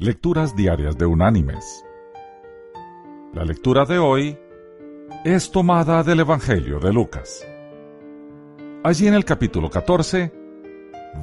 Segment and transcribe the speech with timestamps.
[0.00, 1.84] Lecturas Diarias de Unánimes.
[3.34, 4.38] La lectura de hoy
[5.24, 7.44] es tomada del Evangelio de Lucas.
[8.84, 10.32] Allí en el capítulo 14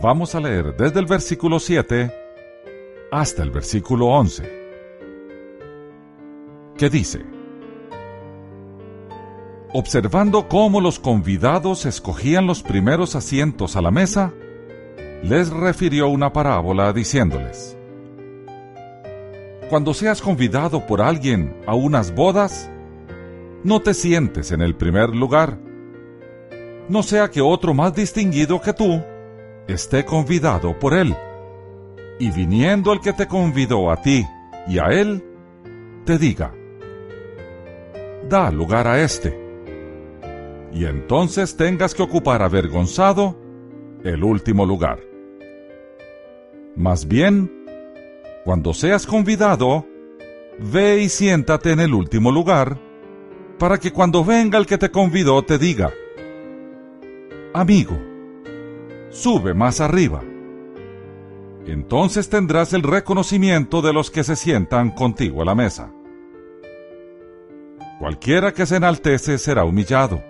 [0.03, 2.13] vamos a leer desde el versículo 7
[3.13, 4.43] hasta el versículo 11,
[6.78, 7.26] que dice,
[9.71, 14.33] Observando cómo los convidados escogían los primeros asientos a la mesa,
[15.23, 17.77] les refirió una parábola diciéndoles,
[19.70, 22.69] cuando seas convidado por alguien a unas bodas,
[23.63, 25.57] no te sientes en el primer lugar.
[26.87, 29.01] No sea que otro más distinguido que tú
[29.67, 31.15] esté convidado por él.
[32.20, 34.23] Y viniendo el que te convidó a ti
[34.67, 35.23] y a él,
[36.05, 36.53] te diga,
[38.29, 39.37] da lugar a este.
[40.71, 43.35] Y entonces tengas que ocupar avergonzado
[44.03, 44.99] el último lugar.
[46.75, 47.54] Más bien,
[48.45, 49.88] cuando seas convidado,
[50.59, 52.79] ve y siéntate en el último lugar,
[53.57, 55.91] para que cuando venga el que te convidó te diga,
[57.55, 57.98] Amigo,
[59.10, 60.21] sube más arriba.
[61.65, 65.92] Entonces tendrás el reconocimiento de los que se sientan contigo a la mesa.
[67.98, 70.22] Cualquiera que se enaltece será humillado,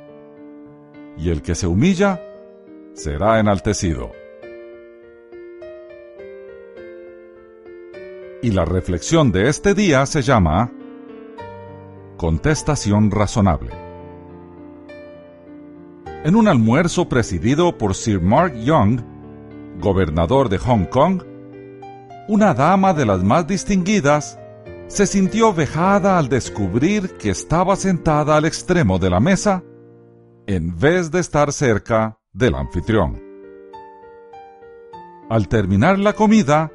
[1.17, 2.21] y el que se humilla
[2.93, 4.11] será enaltecido.
[8.45, 10.71] Y la reflexión de este día se llama
[12.15, 13.71] Contestación razonable.
[16.23, 19.01] En un almuerzo presidido por Sir Mark Young,
[19.81, 21.23] gobernador de Hong Kong,
[22.27, 24.37] una dama de las más distinguidas
[24.89, 29.63] se sintió vejada al descubrir que estaba sentada al extremo de la mesa
[30.45, 33.19] en vez de estar cerca del anfitrión.
[35.31, 36.71] Al terminar la comida,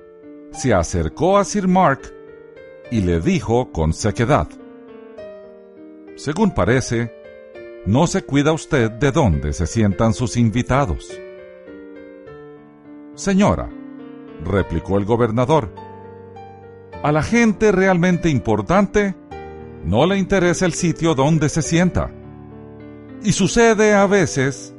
[0.52, 2.00] se acercó a Sir Mark
[2.90, 4.48] y le dijo con sequedad,
[6.16, 7.14] Según parece,
[7.86, 11.08] no se cuida usted de dónde se sientan sus invitados.
[13.14, 13.70] Señora,
[14.44, 15.72] replicó el gobernador,
[17.02, 19.14] a la gente realmente importante
[19.84, 22.10] no le interesa el sitio donde se sienta.
[23.22, 24.74] Y sucede a veces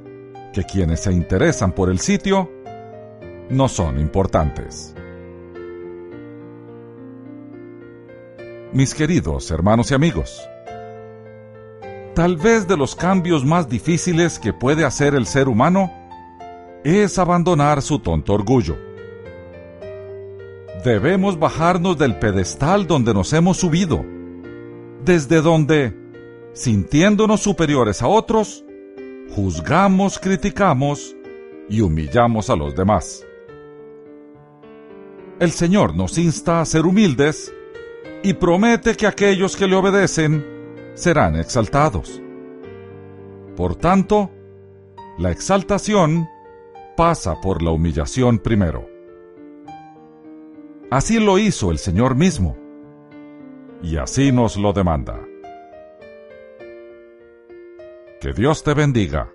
[0.53, 2.51] que quienes se interesan por el sitio
[3.50, 4.96] no son importantes.
[8.74, 10.42] Mis queridos hermanos y amigos.
[12.16, 15.92] Tal vez de los cambios más difíciles que puede hacer el ser humano
[16.84, 18.78] es abandonar su tonto orgullo.
[20.84, 24.04] Debemos bajarnos del pedestal donde nos hemos subido,
[25.03, 25.96] desde donde,
[26.53, 28.66] sintiéndonos superiores a otros,
[29.36, 31.16] juzgamos, criticamos
[31.70, 33.26] y humillamos a los demás.
[35.40, 37.53] El Señor nos insta a ser humildes
[38.24, 40.46] y promete que aquellos que le obedecen
[40.94, 42.22] serán exaltados.
[43.56, 44.30] Por tanto,
[45.18, 46.28] la exaltación
[46.96, 48.88] pasa por la humillación primero.
[50.90, 52.58] Así lo hizo el Señor mismo,
[53.82, 55.20] y así nos lo demanda.
[58.20, 59.32] Que Dios te bendiga.